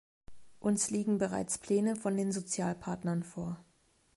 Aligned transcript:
Uns 0.59 0.89
liegen 0.89 1.19
bereits 1.19 1.59
Pläne 1.59 1.95
von 1.95 2.17
den 2.17 2.31
Sozialpartnern 2.31 3.21
vor. 3.21 3.63